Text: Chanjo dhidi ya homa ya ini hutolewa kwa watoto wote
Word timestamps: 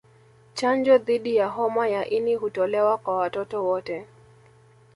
Chanjo 0.53 0.97
dhidi 0.97 1.35
ya 1.35 1.47
homa 1.47 1.87
ya 1.87 2.09
ini 2.09 2.35
hutolewa 2.35 2.97
kwa 2.97 3.17
watoto 3.17 3.63
wote 3.65 4.05